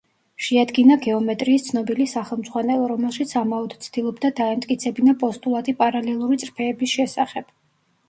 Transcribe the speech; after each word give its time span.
შეადგინა 0.43 0.95
გეომეტრიის 1.03 1.65
ცნობილი 1.67 2.07
სახელმძღვანელო, 2.13 2.89
რომელშიც 2.93 3.35
ამაოდ 3.43 3.77
ცდილობდა 3.87 4.35
დაემტკიცებინა 4.43 5.19
პოსტულატი 5.25 5.81
პარალელური 5.87 6.45
წრფეების 6.47 7.01
შესახებ. 7.01 7.59